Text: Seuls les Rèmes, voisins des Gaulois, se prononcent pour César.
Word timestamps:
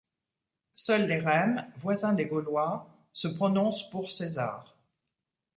Seuls 0.73 1.05
les 1.05 1.19
Rèmes, 1.19 1.63
voisins 1.77 2.13
des 2.15 2.25
Gaulois, 2.25 2.89
se 3.13 3.27
prononcent 3.27 3.87
pour 3.91 4.09
César. 4.11 4.75